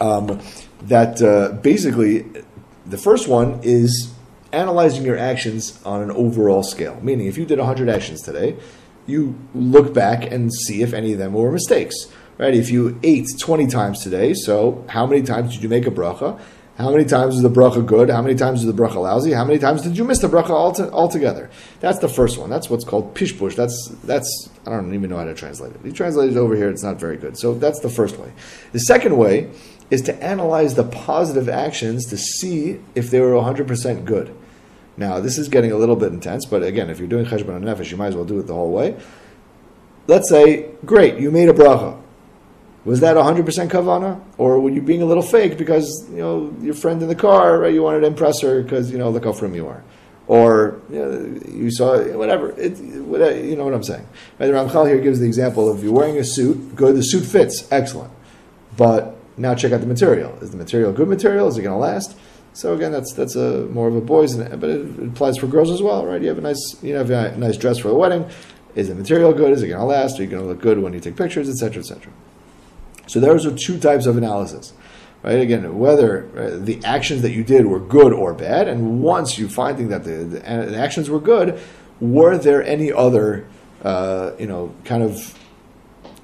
[0.00, 0.40] Um,
[0.82, 2.26] that uh, basically,
[2.86, 4.14] the first one is
[4.52, 7.00] analyzing your actions on an overall scale.
[7.02, 8.54] Meaning, if you did 100 actions today,
[9.08, 11.96] you look back and see if any of them were mistakes.
[12.38, 12.54] Right?
[12.54, 16.38] If you ate 20 times today, so how many times did you make a bracha?
[16.78, 18.10] How many times is the bracha good?
[18.10, 19.32] How many times is the bracha lousy?
[19.32, 20.50] How many times did you miss the bracha
[20.92, 21.48] altogether?
[21.80, 22.50] That's the first one.
[22.50, 23.56] That's what's called pishpush.
[23.56, 25.80] That's that's I don't even know how to translate it.
[25.84, 27.38] You translate it over here, it's not very good.
[27.38, 28.30] So that's the first way.
[28.72, 29.50] The second way
[29.88, 34.36] is to analyze the positive actions to see if they were 100% good.
[34.98, 37.90] Now, this is getting a little bit intense, but again, if you're doing cheshbon nefesh,
[37.90, 38.96] you might as well do it the whole way.
[40.08, 42.00] Let's say, great, you made a bracha.
[42.86, 44.22] Was that 100% kavana?
[44.38, 47.58] Or were you being a little fake because, you know, your friend in the car,
[47.58, 49.82] right, you wanted to impress her because, you know, look how frum you are.
[50.28, 54.06] Or you, know, you saw, whatever, it, you know what I'm saying.
[54.38, 57.24] Right, the Ramchal here gives the example of you're wearing a suit, good, the suit
[57.24, 58.12] fits, excellent.
[58.76, 60.36] But now check out the material.
[60.40, 61.48] Is the material good material?
[61.48, 62.16] Is it going to last?
[62.52, 65.82] So again, that's that's a more of a boys, but it applies for girls as
[65.82, 66.22] well, right?
[66.22, 68.30] You have a nice you have a nice dress for the wedding.
[68.74, 69.52] Is the material good?
[69.52, 70.18] Is it going to last?
[70.18, 72.12] Are you going to look good when you take pictures, etc., etc.?
[73.06, 74.72] So those are two types of analysis.
[75.22, 75.40] Right?
[75.40, 79.48] Again, whether uh, the actions that you did were good or bad, and once you
[79.48, 81.58] finding that the, the, the actions were good,
[82.00, 83.48] were there any other,
[83.82, 85.36] uh, you know, kind of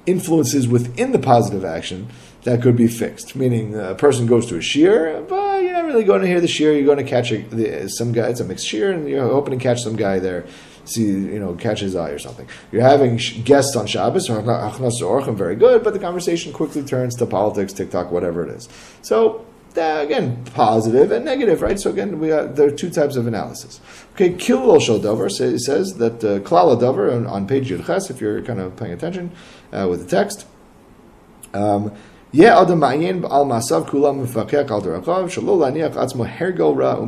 [0.05, 2.07] influences within the positive action
[2.43, 3.35] that could be fixed?
[3.35, 6.47] Meaning, a person goes to a shiur, but you're not really going to hear the
[6.47, 6.73] shiur.
[6.75, 8.27] You're going to catch a, the, some guy.
[8.29, 10.45] It's a mixed shiur, and you're hoping to catch some guy there
[10.85, 12.47] see, you know, catch his eye or something.
[12.71, 17.15] You're having guests on Shabbos, or Achnas Orchim, very good, but the conversation quickly turns
[17.15, 18.69] to politics, TikTok, whatever it is.
[19.01, 19.45] So,
[19.77, 21.79] uh, again, positive and negative, right?
[21.79, 23.81] So again, we got, there are two types of analysis.
[24.13, 28.09] Okay, Kilul Shel Dover say, says that uh, Klala Dover on, on page Yud Ches,
[28.09, 29.31] if you're kind of paying attention
[29.71, 30.45] uh, with the text.
[31.53, 31.91] Um,
[32.35, 34.19] al masav kulam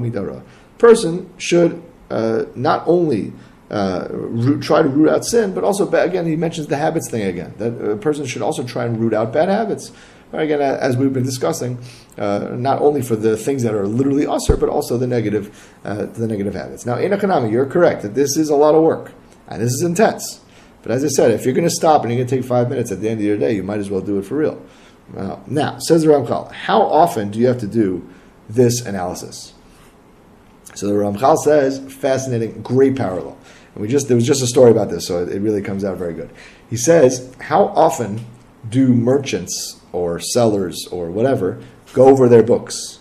[0.01, 0.43] al
[0.77, 3.33] Person should uh, not only
[3.69, 7.23] uh, root, try to root out sin, but also again he mentions the habits thing
[7.23, 7.53] again.
[7.57, 9.91] That a person should also try and root out bad habits.
[10.33, 11.77] Again, as we've been discussing,
[12.17, 16.05] uh, not only for the things that are literally usher, but also the negative, uh,
[16.07, 16.85] the negative habits.
[16.85, 19.13] Now, in economy, you're correct that this is a lot of work
[19.47, 20.41] and this is intense.
[20.83, 22.69] But as I said, if you're going to stop and you're going to take five
[22.69, 24.61] minutes at the end of your day, you might as well do it for real.
[25.47, 28.07] now, says the Ramchal, how often do you have to do
[28.49, 29.54] this analysis?
[30.75, 33.37] So the Ramchal says, fascinating, great parallel.
[33.73, 35.97] And we just there was just a story about this, so it, really comes out
[35.97, 36.29] very good.
[36.69, 38.25] He says, how often
[38.69, 41.61] do merchants or sellers or whatever
[41.93, 42.99] go over their books?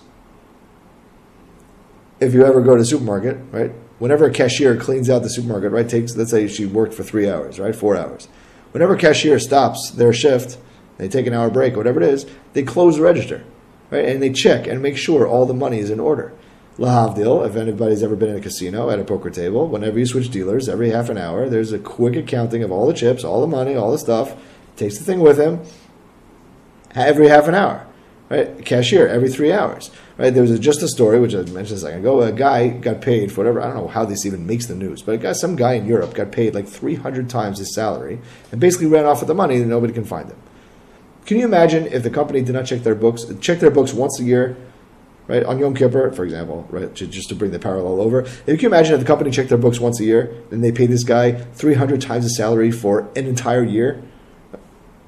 [2.21, 3.73] If you ever go to a supermarket, right?
[3.99, 7.29] whenever a cashier cleans out the supermarket, right, takes, let's say she worked for three
[7.29, 8.29] hours, right, four hours.
[8.73, 10.59] Whenever a cashier stops their shift,
[10.99, 13.45] they take an hour break, whatever it is, they close the register,
[13.91, 16.33] right, and they check and make sure all the money is in order.
[16.79, 20.31] Lahavdil, if anybody's ever been in a casino at a poker table, whenever you switch
[20.31, 23.47] dealers, every half an hour, there's a quick accounting of all the chips, all the
[23.47, 24.35] money, all the stuff.
[24.77, 25.61] Takes the thing with him
[26.97, 27.87] every half an hour,
[28.29, 28.65] right?
[28.65, 30.35] Cashier every three hours, right?
[30.35, 32.21] There was a, just a story which I mentioned a second ago.
[32.23, 35.01] A guy got paid for whatever I don't know how this even makes the news,
[35.01, 38.21] but a guy, some guy in Europe got paid like three hundred times his salary
[38.51, 40.39] and basically ran off with the money and nobody can find him.
[41.25, 44.19] Can you imagine if the company did not check their books, check their books once
[44.19, 44.57] a year?
[45.29, 45.45] Right?
[45.45, 46.93] On Yom Kippur, for example, right?
[46.95, 48.21] Just to bring the parallel over.
[48.21, 50.73] If you can imagine if the company checked their books once a year, then they
[50.73, 54.03] pay this guy 300 times his salary for an entire year,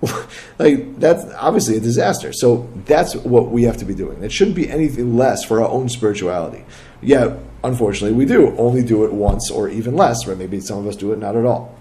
[0.59, 2.33] like that's obviously a disaster.
[2.33, 4.22] So that's what we have to be doing.
[4.22, 6.64] It shouldn't be anything less for our own spirituality.
[7.02, 10.37] Yet, unfortunately, we do only do it once or even less, right?
[10.37, 11.75] maybe some of us do it not at all.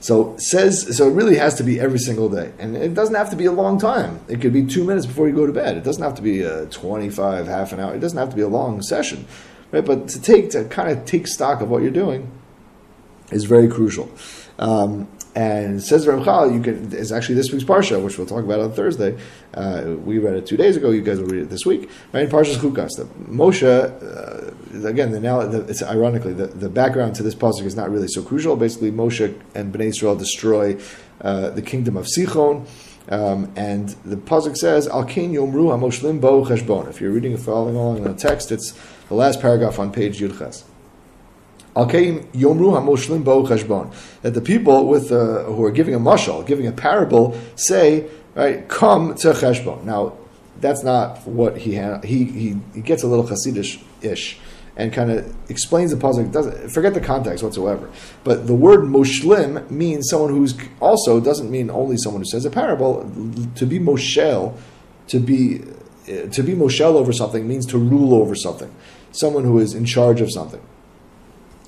[0.00, 3.30] So says so it really has to be every single day, and it doesn't have
[3.30, 4.20] to be a long time.
[4.28, 5.76] It could be two minutes before you go to bed.
[5.76, 7.94] It doesn't have to be a twenty-five, half an hour.
[7.94, 9.26] It doesn't have to be a long session,
[9.72, 9.84] right?
[9.84, 12.30] But to take to kind of take stock of what you're doing
[13.32, 14.08] is very crucial.
[14.58, 16.90] Um, and says Ramchal, you can.
[16.92, 19.18] It's actually this week's parsha, which we'll talk about on Thursday.
[19.52, 20.90] Uh, we read it two days ago.
[20.90, 22.26] You guys will read it this week, right?
[22.26, 22.92] Parshas Chukas,
[23.28, 23.62] Moshe.
[23.62, 27.90] Uh, again, the, now the, it's ironically the, the background to this pasuk is not
[27.90, 28.56] really so crucial.
[28.56, 30.80] Basically, Moshe and Bnei Israel destroy
[31.20, 32.66] uh, the kingdom of Sichon.
[33.10, 37.42] Um, and the pasuk says, "Al ken yomru hamoshlim bo cheshbon." If you're reading and
[37.42, 38.72] following along in the text, it's
[39.08, 40.64] the last paragraph on page Yudches.
[41.76, 42.72] That
[44.34, 49.14] the people with uh, who are giving a mashal, giving a parable, say, right, come
[49.16, 49.84] to cheshbon.
[49.84, 50.14] Now,
[50.58, 54.38] that's not what he he, he he gets a little Hasidish ish
[54.78, 56.24] and kind of explains the puzzle.
[56.24, 57.90] Doesn't forget the context whatsoever.
[58.24, 62.50] But the word moshlim means someone who's also doesn't mean only someone who says a
[62.50, 63.02] parable.
[63.56, 64.56] To be moshel,
[65.08, 65.58] to be
[66.06, 68.74] to be moshel over something means to rule over something.
[69.12, 70.62] Someone who is in charge of something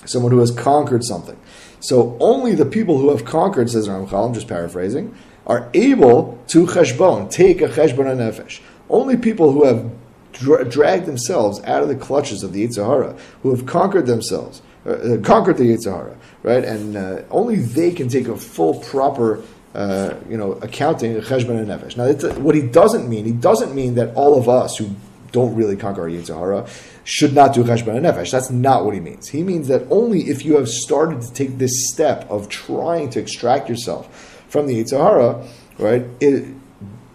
[0.05, 1.39] someone who has conquered something.
[1.81, 5.15] So only the people who have conquered, says Ramchal, I'm just paraphrasing,
[5.47, 8.61] are able to cheshbon, take a cheshbon nefesh.
[8.91, 9.91] Only people who have
[10.33, 14.63] dra- dragged themselves out of the clutches of the Yetzer Hara, who have conquered themselves,
[14.87, 16.65] uh, uh, conquered the Yetzer Hara, right?
[16.65, 19.43] And uh, only they can take a full, proper
[19.75, 21.97] uh, you know, accounting cheshbon and nefesh.
[21.97, 24.91] Now, what he doesn't mean, he doesn't mean that all of us who
[25.31, 26.67] don't really conquer our Yetzer Hara
[27.09, 28.31] should not do cheshbon nefesh.
[28.31, 29.29] That's not what he means.
[29.29, 33.19] He means that only if you have started to take this step of trying to
[33.19, 35.43] extract yourself from the Yetzer Hara,
[35.79, 36.55] right, it,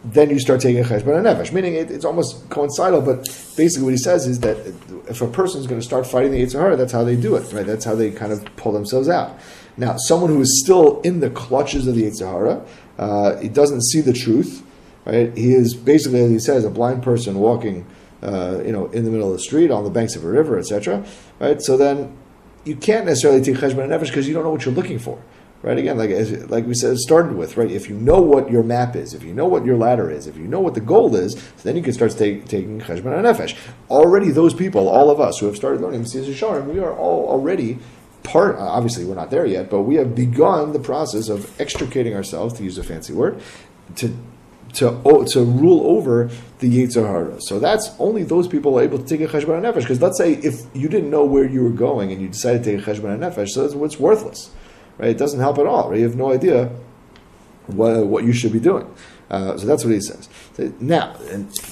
[0.04, 1.54] then you start taking cheshbon nefesh.
[1.54, 3.20] Meaning it, it's almost coincidental, but
[3.56, 4.58] basically what he says is that
[5.08, 7.36] if a person is going to start fighting the Yetzer Hara, that's how they do
[7.36, 7.66] it, right?
[7.66, 9.38] That's how they kind of pull themselves out.
[9.78, 12.66] Now, someone who is still in the clutches of the Yetzer Hara,
[12.98, 14.64] uh, he doesn't see the truth,
[15.06, 15.38] right?
[15.38, 17.86] He is basically, as he says, a blind person walking
[18.24, 20.58] uh, you know, in the middle of the street, on the banks of a river,
[20.58, 21.06] etc.
[21.40, 21.62] Right?
[21.62, 22.18] So then
[22.64, 25.22] you can't necessarily take cheshbon nefesh because you don't know what you're looking for.
[25.62, 25.78] Right?
[25.78, 27.72] Again, like as, like we said, started with right.
[27.72, 30.36] If you know what your map is, if you know what your ladder is, if
[30.38, 33.58] you know what the goal is, then you can start take, taking cheshbon nefesh.
[33.90, 37.80] Already, those people, all of us who have started learning Yesharim, we are all already
[38.24, 38.58] part.
[38.58, 42.64] Obviously, we're not there yet, but we have begun the process of extricating ourselves, to
[42.64, 43.42] use a fancy word,
[43.96, 44.14] to
[44.74, 47.40] to to rule over the Yetzer Hara.
[47.42, 49.82] So that's only those people are able to take a cheshbon nefesh.
[49.82, 52.78] Because let's say if you didn't know where you were going and you decided to
[52.78, 54.52] take a cheshbon nefesh, so what's worthless,
[54.98, 55.10] right?
[55.10, 55.90] It doesn't help at all.
[55.90, 56.00] Right?
[56.00, 56.72] You have no idea
[57.68, 58.88] what, what you should be doing.
[59.34, 60.30] Uh, so that's what he says.
[60.80, 61.16] Now,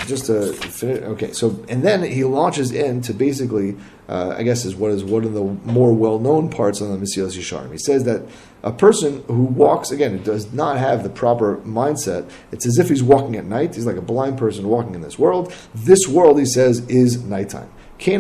[0.07, 1.31] just to finish, okay.
[1.31, 3.77] So and then he launches into basically,
[4.09, 7.37] uh, I guess, is what is one of the more well-known parts on the Mesillas
[7.37, 7.71] Yesharim.
[7.71, 8.23] He says that
[8.63, 12.27] a person who walks again does not have the proper mindset.
[12.51, 13.75] It's as if he's walking at night.
[13.75, 15.53] He's like a blind person walking in this world.
[15.75, 17.69] This world, he says, is nighttime.
[17.99, 18.17] That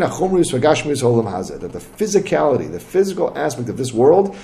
[1.73, 4.35] the physicality, the physical aspect of this world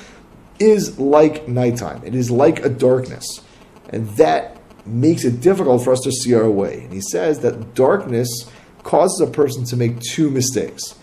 [0.58, 2.02] is like nighttime.
[2.04, 3.42] It is like a darkness.
[3.90, 4.57] And that
[4.88, 6.82] makes it difficult for us to see our way.
[6.84, 8.50] And he says that darkness
[8.84, 10.96] causes a person to make two mistakes.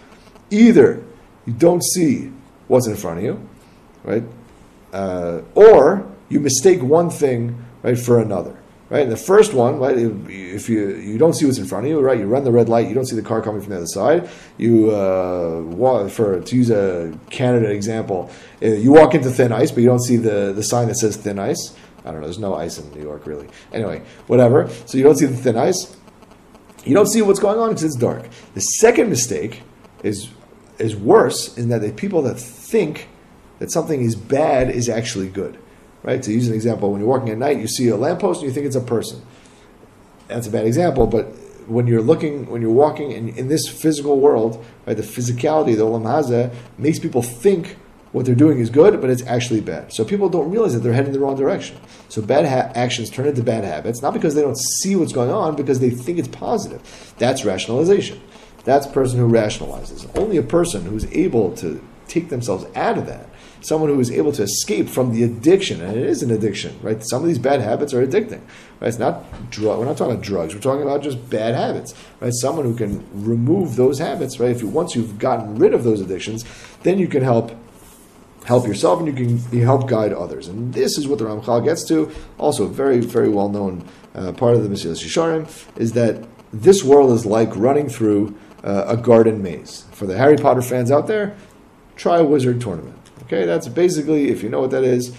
[0.51, 1.05] Either
[1.47, 2.33] you don't see
[2.69, 3.49] what's in front of you,
[4.05, 4.25] right?
[4.93, 8.59] Uh, or you mistake one thing right for another.
[8.91, 9.97] Right, and the first one, right?
[9.97, 12.19] If you you don't see what's in front of you, right?
[12.19, 14.29] You run the red light, you don't see the car coming from the other side.
[14.59, 18.31] You uh, for to use a Canada example,
[18.63, 21.17] uh, you walk into thin ice, but you don't see the the sign that says
[21.17, 21.75] thin ice.
[22.05, 22.27] I don't know.
[22.27, 23.49] There's no ice in New York, really.
[23.73, 24.69] Anyway, whatever.
[24.87, 25.97] So you don't see the thin ice.
[26.85, 28.29] You don't see what's going on because it's dark.
[28.55, 29.63] The second mistake
[30.03, 30.29] is
[30.79, 33.09] is worse in that the people that think
[33.59, 35.59] that something is bad is actually good.
[36.03, 36.23] Right?
[36.23, 38.55] To use an example, when you're walking at night, you see a lamppost and you
[38.55, 39.25] think it's a person.
[40.29, 41.27] That's a bad example, but
[41.67, 45.83] when you're looking, when you're walking in, in this physical world, right, the physicality, the
[45.85, 47.77] olam makes people think
[48.15, 49.93] what they're doing is good, but it's actually bad.
[49.93, 51.77] So people don't realize that they're heading the wrong direction.
[52.09, 55.31] So bad ha- actions turn into bad habits, not because they don't see what's going
[55.31, 56.81] on, because they think it's positive.
[57.19, 58.21] That's rationalization.
[58.63, 60.09] That's a person who rationalizes.
[60.17, 63.29] Only a person who's able to take themselves out of that,
[63.63, 67.03] someone who is able to escape from the addiction, and it is an addiction, right?
[67.03, 68.43] Some of these bad habits are addicting.
[68.79, 68.89] Right?
[68.89, 69.81] It's not drug.
[69.81, 70.55] We're not talking about drugs.
[70.55, 72.33] We're talking about just bad habits, right?
[72.33, 74.51] Someone who can remove those habits, right?
[74.51, 76.45] If you once you've gotten rid of those addictions,
[76.85, 77.51] then you can help
[78.45, 80.49] help yourself and you can help guide others.
[80.49, 82.11] And this is what the Ramchal gets to.
[82.39, 86.85] Also, a very, very well known uh, part of the Mesillas Yesharim is that this
[86.85, 89.85] world is like running through uh, a garden maze.
[89.93, 91.37] For the Harry Potter fans out there,
[91.97, 92.99] Triwizard Tournament.
[93.25, 95.17] Okay, that's basically, if you know what that is,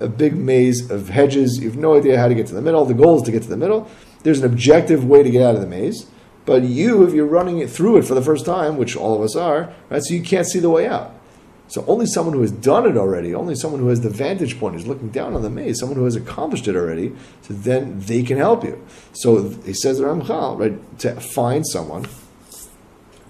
[0.00, 1.58] a big maze of hedges.
[1.58, 2.84] You have no idea how to get to the middle.
[2.84, 3.90] The goal is to get to the middle.
[4.22, 6.06] There's an objective way to get out of the maze.
[6.44, 9.22] But you, if you're running it through it for the first time, which all of
[9.22, 11.12] us are, right, so you can't see the way out.
[11.68, 14.76] So only someone who has done it already, only someone who has the vantage point,
[14.76, 18.22] is looking down on the maze, someone who has accomplished it already, so then they
[18.22, 18.84] can help you.
[19.12, 22.06] So he says Ramchal, right, to find someone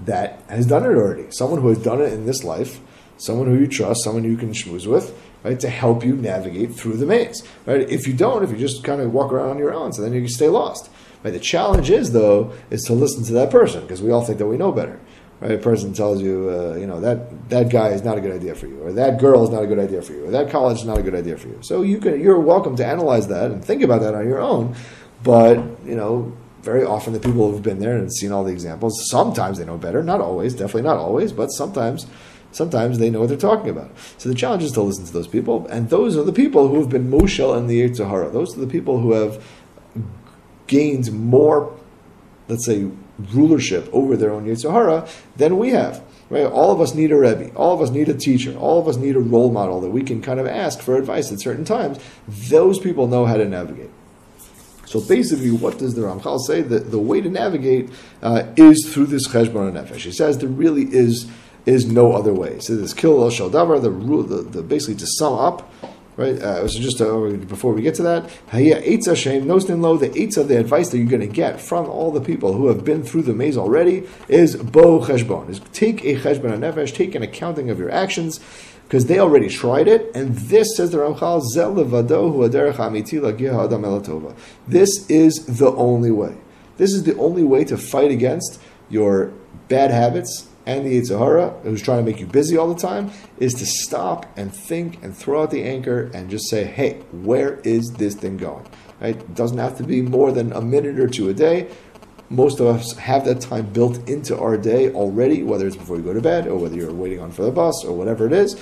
[0.04, 2.80] that has done it already, someone who has done it in this life,
[3.16, 6.98] someone who you trust, someone you can schmooze with, right, to help you navigate through
[6.98, 7.42] the maze.
[7.64, 7.88] Right?
[7.88, 10.12] If you don't, if you just kind of walk around on your own, so then
[10.12, 10.90] you can stay lost.
[11.24, 11.30] Right?
[11.30, 14.46] The challenge is though, is to listen to that person, because we all think that
[14.46, 15.00] we know better
[15.40, 15.52] right?
[15.52, 18.54] A person tells you, uh, you know, that that guy is not a good idea
[18.54, 20.78] for you, or that girl is not a good idea for you, or that college
[20.78, 21.58] is not a good idea for you.
[21.62, 24.74] So you can, you're welcome to analyze that and think about that on your own.
[25.22, 29.08] But you know, very often the people who've been there and seen all the examples,
[29.10, 30.02] sometimes they know better.
[30.02, 32.06] Not always, definitely not always, but sometimes.
[32.52, 33.90] Sometimes they know what they're talking about.
[34.16, 36.80] So the challenge is to listen to those people, and those are the people who
[36.80, 38.30] have been Moshel and the Yetzer Hara.
[38.30, 39.44] Those are the people who have
[40.66, 41.76] gained more,
[42.48, 46.02] let's say, rulership over their own Yetzer Hara than we have.
[46.28, 46.44] Right?
[46.44, 47.54] All of us need a Rebbe.
[47.54, 48.56] All of us need a teacher.
[48.56, 51.30] All of us need a role model that we can kind of ask for advice
[51.30, 51.98] at certain times.
[52.26, 53.90] Those people know how to navigate.
[54.86, 56.62] So basically, what does the Ramchal say?
[56.62, 57.90] That the way to navigate
[58.22, 59.96] uh, is through this cheshbon nefesh.
[60.02, 61.30] He says there really is
[61.64, 62.60] is no other way.
[62.60, 65.68] So this kill el shal davar, the, the, the basically to sum up,
[66.16, 66.36] Right?
[66.40, 70.38] Uh, so just uh, before we get to that, Eitz Hashem, Nostin Lo, the Eitz
[70.38, 73.02] of the advice that you're going to get from all the people who have been
[73.02, 75.50] through the maze already is Bo Cheshbon.
[75.50, 78.40] Is take a Cheshbon Nefesh, take an accounting of your actions,
[78.84, 83.18] because they already tried it, and this, says the Ramchal, Zel Levado Hu Aderech Amiti
[83.18, 84.34] Adam Elatova.
[84.66, 86.36] This is the only way.
[86.76, 89.32] This is the only way to fight against your
[89.68, 93.10] bad habits and the Yetzer Hara, who's trying to make you busy all the time,
[93.38, 97.60] is to stop and think and throw out the anchor and just say, hey, where
[97.60, 98.66] is this thing going?
[99.00, 99.16] Right?
[99.16, 101.68] It doesn't have to be more than a minute or two a day.
[102.28, 106.02] Most of us have that time built into our day already, whether it's before you
[106.02, 108.60] go to bed or whether you're waiting on for the bus or whatever it is.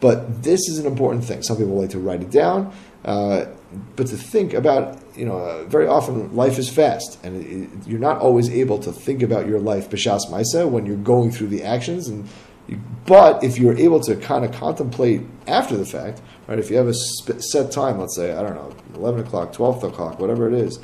[0.00, 1.42] But this is an important thing.
[1.42, 2.72] Some people like to write it down,
[3.04, 3.46] uh,
[3.96, 7.86] but to think about you know, uh, very often life is fast, and it, it,
[7.86, 11.48] you're not always able to think about your life b'shas ma'isa when you're going through
[11.48, 12.08] the actions.
[12.08, 12.28] And
[13.04, 16.58] but if you're able to kind of contemplate after the fact, right?
[16.58, 20.18] If you have a set time, let's say I don't know, eleven o'clock, twelve o'clock,
[20.18, 20.78] whatever it is,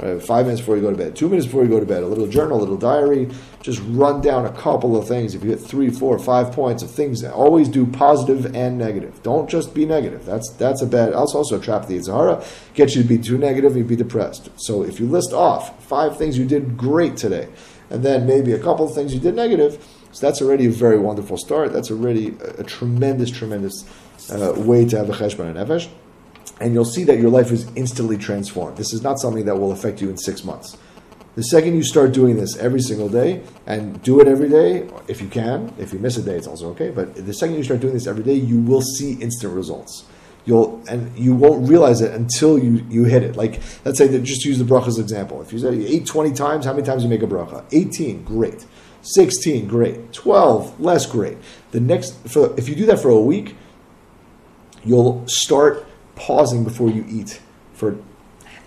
[0.00, 2.02] Right, five minutes before you go to bed, two minutes before you go to bed,
[2.02, 3.28] a little journal, a little diary,
[3.60, 5.34] just run down a couple of things.
[5.34, 9.22] If you get three, four, five points of things, always do positive and negative.
[9.22, 10.24] Don't just be negative.
[10.24, 11.12] That's that's a bad.
[11.12, 11.86] That's also a trap.
[11.86, 14.48] The Yetzer Hara gets you to be too negative, you'd be depressed.
[14.56, 17.48] So if you list off five things you did great today,
[17.90, 20.98] and then maybe a couple of things you did negative, so that's already a very
[20.98, 21.74] wonderful start.
[21.74, 23.84] That's already a, a tremendous, tremendous
[24.30, 25.90] uh, way to have a cheshbon and nefesh
[26.60, 28.76] and you'll see that your life is instantly transformed.
[28.76, 30.76] This is not something that will affect you in six months.
[31.36, 35.22] The second you start doing this every single day, and do it every day, if
[35.22, 37.80] you can, if you miss a day, it's also okay, but the second you start
[37.80, 40.04] doing this every day, you will see instant results.
[40.44, 43.36] You'll and you won't realize it until you, you hit it.
[43.36, 45.40] Like let's say that just use the brachas example.
[45.42, 47.64] If you say ate 20 times, how many times you make a bracha?
[47.72, 48.64] 18, great.
[49.02, 50.12] 16, great.
[50.12, 51.36] 12, less great.
[51.72, 53.54] The next for if you do that for a week,
[54.82, 55.86] you'll start
[56.20, 57.40] pausing before you eat
[57.72, 57.96] for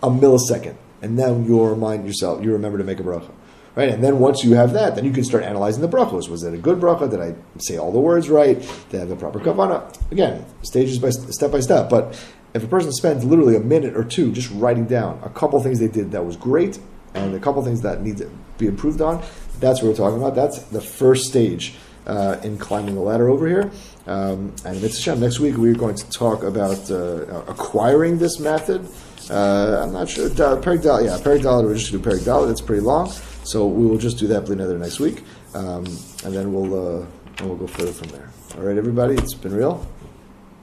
[0.02, 3.32] a millisecond, and then you'll remind yourself, you remember to make a bracha.
[3.76, 3.90] Right?
[3.90, 6.30] And then once you have that, then you can start analyzing the brachos.
[6.30, 7.10] Was it a good bracha?
[7.10, 8.60] Did I say all the words right?
[8.90, 10.12] Did I have the proper kavana?
[10.12, 11.90] Again, stages by step by step.
[11.90, 12.14] But
[12.54, 15.80] if a person spends literally a minute or two just writing down a couple things
[15.80, 16.80] they did that was great
[17.16, 19.24] and a couple things that need to be improved on,
[19.60, 20.36] that's what we're talking about.
[20.36, 21.74] That's the first stage
[22.06, 23.72] uh, in climbing the ladder over here.
[24.08, 28.88] Um, and Mitzvah next week we're going to talk about uh, acquiring this method.
[29.30, 30.30] Uh, I'm not sure.
[30.30, 32.50] Da, yeah, Perek Dal, we're just going to do Perek Dal.
[32.50, 33.10] It's pretty long,
[33.44, 35.24] so we will just do that another next week,
[35.54, 35.86] um,
[36.26, 37.06] and then we'll uh,
[37.38, 38.30] and we'll go further from there.
[38.58, 39.86] All right, everybody, it's been real.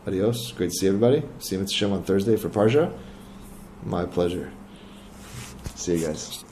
[0.07, 0.53] Adios.
[0.53, 1.23] Great to see everybody.
[1.39, 2.97] See you at on Thursday for Parsha.
[3.85, 4.53] My pleasure.
[5.75, 6.45] See you guys.